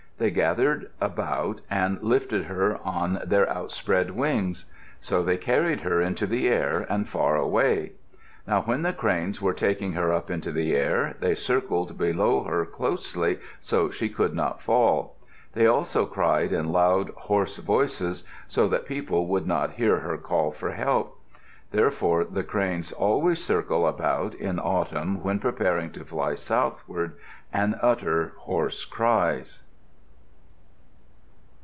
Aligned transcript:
They 0.17 0.29
gathered 0.29 0.91
about 1.01 1.61
and 1.67 1.99
lifted 2.03 2.43
her 2.43 2.77
on 2.83 3.21
their 3.25 3.49
outspread 3.49 4.11
wings. 4.11 4.65
So 4.99 5.23
they 5.23 5.35
carried 5.37 5.81
her 5.81 5.99
into 5.99 6.27
the 6.27 6.47
air 6.47 6.85
and 6.91 7.09
far 7.09 7.35
away. 7.37 7.93
Now 8.47 8.61
when 8.61 8.83
the 8.83 8.93
cranes 8.93 9.41
were 9.41 9.55
taking 9.55 9.93
her 9.93 10.13
up 10.13 10.29
into 10.29 10.51
the 10.51 10.75
air, 10.75 11.15
they 11.21 11.33
circled 11.33 11.97
below 11.97 12.43
her 12.43 12.67
closely 12.67 13.39
so 13.61 13.89
she 13.89 14.09
could 14.09 14.35
not 14.35 14.61
fall. 14.61 15.15
They 15.53 15.65
also 15.65 16.05
cried 16.05 16.53
in 16.53 16.71
loud, 16.71 17.09
hoarse 17.17 17.57
voices 17.57 18.23
so 18.47 18.67
that 18.67 18.85
people 18.85 19.27
could 19.27 19.47
not 19.47 19.71
hear 19.71 20.01
her 20.01 20.19
call 20.19 20.51
for 20.51 20.73
help. 20.73 21.19
Therefore 21.71 22.25
the 22.25 22.43
cranes 22.43 22.91
always 22.91 23.43
circle 23.43 23.87
about 23.87 24.35
in 24.35 24.59
autumn 24.59 25.23
when 25.23 25.39
preparing 25.39 25.89
to 25.93 26.05
fly 26.05 26.35
southward, 26.35 27.13
and 27.51 27.73
utter 27.81 28.05
loud 28.05 28.31
hoarse 28.41 28.85
cries. 28.85 29.63